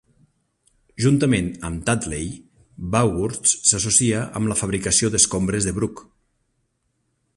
[1.03, 2.31] Juntament amb Tadley,
[2.95, 6.03] Baughurst s'associa amb la fabricació d'escombres de bruc.